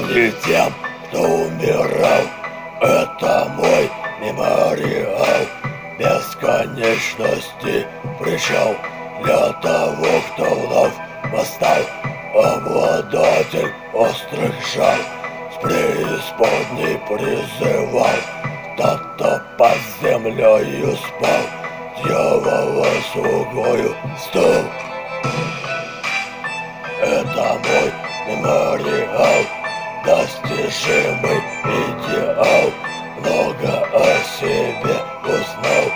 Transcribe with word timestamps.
мне 0.00 0.32
тем, 0.44 0.72
кто 1.08 1.22
умирал. 1.22 2.24
Это 2.80 3.52
мой 3.56 3.90
мемориал 4.20 5.46
бесконечности 5.98 7.86
пришел 8.18 8.74
для 9.22 9.52
того, 9.54 10.06
кто 10.32 10.44
вновь 10.44 10.92
восстал. 11.32 11.82
Обладатель 12.34 13.72
острых 13.92 14.54
жал 14.74 14.98
с 15.52 15.62
преисподней 15.62 16.98
призывал, 17.08 18.20
тот-то 18.76 19.42
под 19.56 19.78
землею 20.02 20.96
спал, 20.96 21.44
дьявола 22.02 22.88
слугою 23.12 23.94
стал. 24.18 24.64
Это 27.00 27.60
мой 27.62 27.92
мемориал, 28.26 29.44
достижимый 30.04 31.40
идеал, 31.64 32.70
много 33.18 33.72
о 33.92 34.04
себе 34.38 34.96
узнал, 35.24 35.86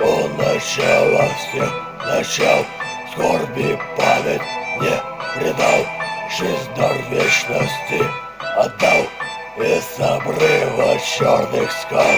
у 0.00 0.28
начала 0.42 1.26
всех 1.36 1.72
начал, 2.06 2.64
скорби 3.12 3.78
память 3.96 4.42
не 4.80 4.96
предал, 5.38 5.80
жизнь 6.38 6.70
дар 6.76 6.96
вечности 7.10 8.00
отдал, 8.56 9.04
из 9.58 10.00
обрыва 10.00 10.98
черных 10.98 11.70
скал 11.70 12.16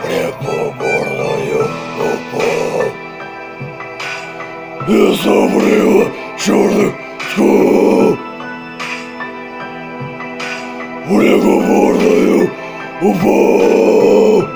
в 0.00 0.08
реку 0.08 0.74
бурную 0.78 1.68
упал. 1.98 2.86
Из 4.88 5.26
обрыва 5.26 6.10
черных 6.38 6.94
скал 7.32 8.19
бурную 11.10 12.50
упал. 13.02 14.48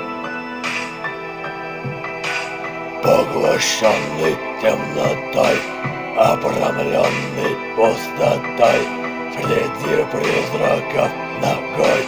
Поглощенный 3.03 4.37
темнотой, 4.63 5.57
обрамленный 6.17 7.57
пустотой, 7.77 8.81
Среди 9.35 10.05
призраков 10.13 11.11
ногой, 11.43 12.03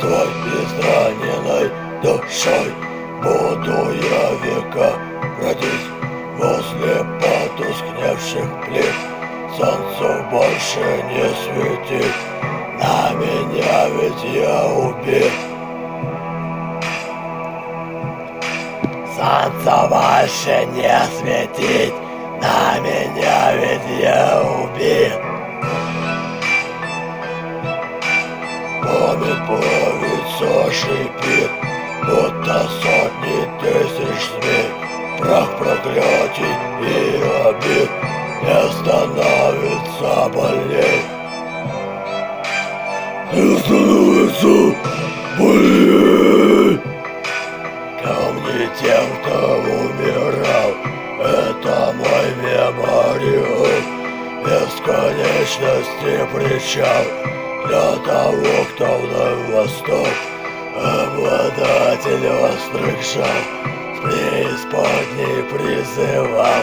злой 0.00 0.28
израненной 0.62 1.70
душой, 2.02 2.72
Буду 3.22 3.92
я 3.92 4.32
века 4.42 4.94
бродить 5.38 5.86
возле 6.38 7.04
потускневших 7.20 8.48
плит, 8.64 8.96
Солнцу 9.56 10.24
больше 10.30 11.04
не 11.10 11.28
светит, 11.44 12.14
на 12.78 13.12
меня 13.14 13.88
ведь 13.88 14.24
я 14.34 14.66
убит. 14.66 15.32
Солнце 19.14 19.88
больше 19.88 20.66
не 20.74 20.98
светит, 21.18 21.94
на 22.40 22.78
меня 22.80 23.52
ведь 23.56 24.00
я 24.00 24.42
убит. 24.42 25.12
Память 28.82 29.46
плавится, 29.46 30.72
шипит, 30.72 31.50
будто 32.04 32.68
сотни 32.80 33.48
тысяч 33.60 34.20
змей, 34.30 34.92
Прах 35.18 35.56
проклятий 35.56 36.54
и 36.80 37.22
обид 37.46 37.90
не 38.42 38.72
становится 38.72 40.28
больней. 40.34 41.11
Не 43.34 43.58
становится 43.60 44.76
больней. 45.38 46.78
Ко 48.02 48.14
мне 48.30 48.68
тем, 48.78 49.06
кто 49.22 49.36
умирал, 49.56 50.70
это 51.18 51.94
мой 51.96 52.28
мемориал, 52.42 53.66
бесконечности 54.44 56.12
причал 56.34 57.04
для 57.66 57.88
того, 58.04 58.54
кто 58.74 58.86
вновь 58.98 59.44
восстал, 59.48 60.06
обладатель 60.76 62.28
острых 62.28 63.02
с 63.02 63.16
преисподней 64.02 65.42
призывал, 65.44 66.62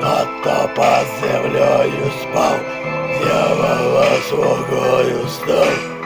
тот, 0.00 0.28
кто 0.40 0.56
под 0.74 1.06
землею 1.20 2.10
спал, 2.20 2.58
дьявола 3.22 4.08
слугою 4.28 5.28
стал. 5.28 5.99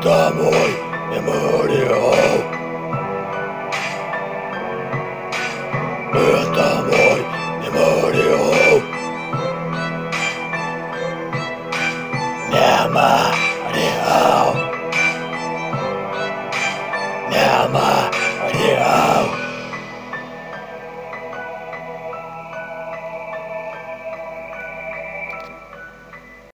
Это 0.00 0.32